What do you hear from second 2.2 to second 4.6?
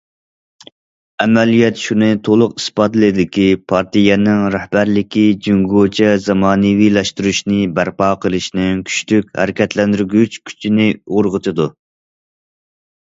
تولۇق ئىسپاتلىدىكى، پارتىيەنىڭ